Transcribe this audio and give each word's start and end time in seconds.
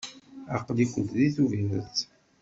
Aql-ikent 0.55 1.09
deg 1.17 1.31
Tubiret. 1.35 1.97